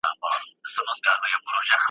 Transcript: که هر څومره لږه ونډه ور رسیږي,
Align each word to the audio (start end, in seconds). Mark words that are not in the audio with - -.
که 0.05 0.09
هر 0.37 0.41
څومره 0.73 0.93
لږه 0.97 1.13
ونډه 1.21 1.37
ور 1.45 1.55
رسیږي, 1.59 1.77